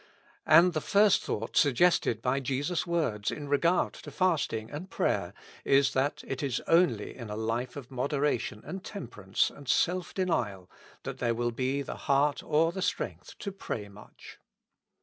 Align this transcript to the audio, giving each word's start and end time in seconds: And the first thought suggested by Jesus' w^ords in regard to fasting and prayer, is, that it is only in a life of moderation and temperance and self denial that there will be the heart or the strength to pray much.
And 0.47 0.73
the 0.73 0.81
first 0.81 1.21
thought 1.21 1.55
suggested 1.55 2.23
by 2.23 2.39
Jesus' 2.39 2.85
w^ords 2.85 3.29
in 3.29 3.47
regard 3.47 3.93
to 3.93 4.09
fasting 4.09 4.71
and 4.71 4.89
prayer, 4.89 5.31
is, 5.63 5.93
that 5.93 6.23
it 6.25 6.41
is 6.41 6.59
only 6.65 7.15
in 7.15 7.29
a 7.29 7.35
life 7.35 7.75
of 7.75 7.91
moderation 7.91 8.63
and 8.65 8.83
temperance 8.83 9.51
and 9.51 9.69
self 9.69 10.11
denial 10.15 10.71
that 11.03 11.19
there 11.19 11.35
will 11.35 11.51
be 11.51 11.83
the 11.83 11.97
heart 11.97 12.41
or 12.41 12.71
the 12.71 12.81
strength 12.81 13.37
to 13.37 13.51
pray 13.51 13.89
much. 13.89 14.39